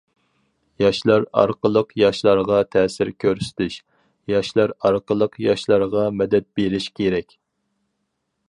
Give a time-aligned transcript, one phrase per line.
[0.83, 3.77] ياشلار ئارقىلىق ياشلارغا تەسىر كۆرسىتىش،
[4.33, 7.39] ياشلار ئارقىلىق ياشلارغا مەدەت بېرىش كېرەك.